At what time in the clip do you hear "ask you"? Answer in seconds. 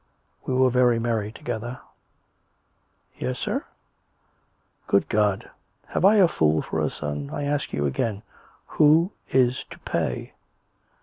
7.43-7.85